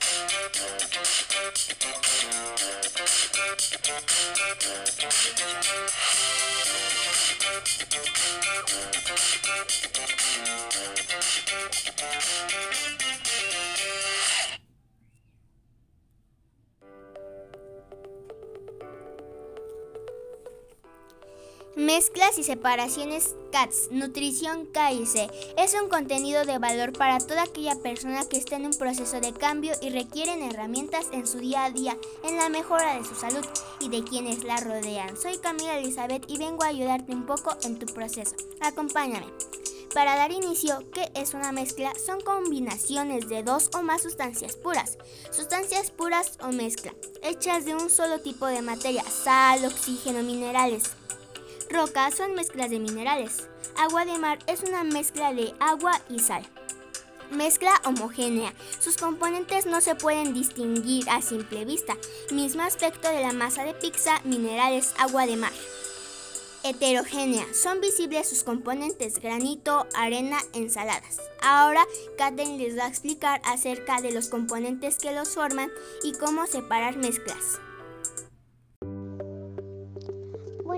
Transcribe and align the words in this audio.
Thank 0.00 0.54
you. 5.66 6.13
Mezclas 21.76 22.38
y 22.38 22.44
separaciones 22.44 23.34
CATS, 23.50 23.88
Nutrición 23.90 24.66
KIC, 24.66 25.28
es 25.58 25.74
un 25.74 25.88
contenido 25.88 26.44
de 26.44 26.58
valor 26.58 26.92
para 26.92 27.18
toda 27.18 27.42
aquella 27.42 27.74
persona 27.74 28.28
que 28.28 28.36
está 28.36 28.54
en 28.54 28.66
un 28.66 28.74
proceso 28.74 29.20
de 29.20 29.32
cambio 29.32 29.72
y 29.82 29.90
requieren 29.90 30.44
herramientas 30.44 31.08
en 31.10 31.26
su 31.26 31.38
día 31.38 31.64
a 31.64 31.72
día 31.72 31.98
en 32.22 32.36
la 32.36 32.48
mejora 32.48 32.96
de 32.96 33.04
su 33.04 33.16
salud 33.16 33.44
y 33.80 33.88
de 33.88 34.04
quienes 34.04 34.44
la 34.44 34.58
rodean. 34.58 35.16
Soy 35.16 35.36
Camila 35.38 35.76
Elizabeth 35.76 36.24
y 36.28 36.38
vengo 36.38 36.62
a 36.62 36.68
ayudarte 36.68 37.10
un 37.10 37.26
poco 37.26 37.56
en 37.64 37.76
tu 37.76 37.86
proceso. 37.86 38.36
Acompáñame. 38.60 39.26
Para 39.92 40.14
dar 40.14 40.30
inicio, 40.30 40.88
¿qué 40.92 41.10
es 41.14 41.34
una 41.34 41.50
mezcla? 41.50 41.92
Son 42.06 42.20
combinaciones 42.20 43.28
de 43.28 43.42
dos 43.42 43.70
o 43.76 43.82
más 43.82 44.02
sustancias 44.02 44.54
puras. 44.54 44.96
Sustancias 45.32 45.90
puras 45.90 46.38
o 46.40 46.52
mezcla, 46.52 46.94
hechas 47.22 47.64
de 47.64 47.74
un 47.74 47.90
solo 47.90 48.20
tipo 48.20 48.46
de 48.46 48.62
materia, 48.62 49.02
sal, 49.02 49.64
oxígeno, 49.64 50.22
minerales 50.22 50.84
Rocas 51.74 52.14
son 52.14 52.36
mezclas 52.36 52.70
de 52.70 52.78
minerales. 52.78 53.48
Agua 53.76 54.04
de 54.04 54.16
mar 54.16 54.38
es 54.46 54.62
una 54.62 54.84
mezcla 54.84 55.34
de 55.34 55.52
agua 55.58 56.00
y 56.08 56.20
sal. 56.20 56.46
Mezcla 57.32 57.72
homogénea. 57.84 58.54
Sus 58.78 58.96
componentes 58.96 59.66
no 59.66 59.80
se 59.80 59.96
pueden 59.96 60.34
distinguir 60.34 61.10
a 61.10 61.20
simple 61.20 61.64
vista. 61.64 61.96
Mismo 62.30 62.62
aspecto 62.62 63.08
de 63.08 63.22
la 63.22 63.32
masa 63.32 63.64
de 63.64 63.74
pizza, 63.74 64.20
minerales, 64.22 64.94
agua 64.98 65.26
de 65.26 65.34
mar. 65.34 65.50
Heterogénea. 66.62 67.44
Son 67.52 67.80
visibles 67.80 68.28
sus 68.28 68.44
componentes 68.44 69.18
granito, 69.18 69.88
arena, 69.96 70.38
ensaladas. 70.52 71.20
Ahora 71.42 71.84
Katherine 72.16 72.56
les 72.56 72.78
va 72.78 72.84
a 72.84 72.88
explicar 72.88 73.42
acerca 73.44 74.00
de 74.00 74.12
los 74.12 74.28
componentes 74.28 74.96
que 74.98 75.10
los 75.10 75.30
forman 75.30 75.72
y 76.04 76.12
cómo 76.12 76.46
separar 76.46 76.96
mezclas. 76.98 77.58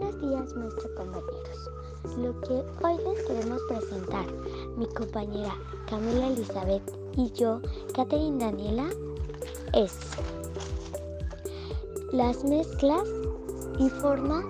Días, 0.00 0.54
nuestros 0.54 0.92
compañeros. 0.94 1.70
Lo 2.16 2.40
que 2.40 2.54
hoy 2.82 2.96
les 3.04 3.26
queremos 3.26 3.60
presentar, 3.68 4.26
mi 4.76 4.86
compañera 4.86 5.54
Camila 5.88 6.28
Elizabeth 6.28 6.82
y 7.16 7.30
yo, 7.32 7.60
Catherine 7.94 8.38
Daniela, 8.38 8.88
es 9.74 9.92
las 12.12 12.42
mezclas 12.44 13.06
y 13.78 13.88
forma 13.90 14.42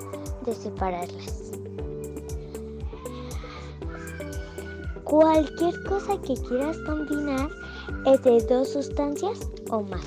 de 0.47 0.55
separarlas. 0.55 1.53
Cualquier 5.05 5.83
cosa 5.85 6.21
que 6.23 6.35
quieras 6.35 6.79
combinar 6.87 7.51
es 8.07 8.23
de 8.23 8.41
dos 8.43 8.69
sustancias 8.69 9.41
o 9.71 9.83
más. 9.83 10.07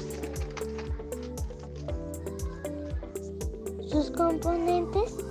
Sus 3.85 4.09
componentes 4.11 5.22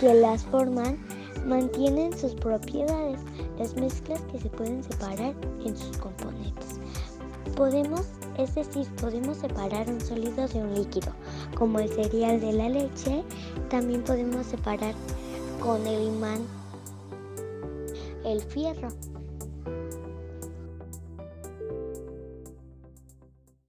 que 0.00 0.14
las 0.14 0.44
forman 0.44 0.96
mantienen 1.46 2.16
sus 2.16 2.34
propiedades, 2.34 3.20
las 3.58 3.76
mezclas 3.76 4.22
que 4.32 4.40
se 4.40 4.48
pueden 4.48 4.82
separar 4.82 5.34
en 5.62 5.76
sus 5.76 5.94
componentes. 5.98 6.80
Podemos, 7.54 8.06
es 8.38 8.54
decir, 8.54 8.86
podemos 8.98 9.36
separar 9.36 9.90
un 9.90 10.00
sólido 10.00 10.48
de 10.48 10.62
un 10.62 10.74
líquido, 10.74 11.12
como 11.54 11.78
el 11.80 11.90
cereal 11.90 12.40
de 12.40 12.52
la 12.54 12.70
leche, 12.70 13.22
también 13.68 14.02
podemos 14.02 14.46
separar 14.46 14.94
con 15.62 15.86
el 15.86 16.02
imán 16.02 16.46
el 18.24 18.40
fierro. 18.40 18.88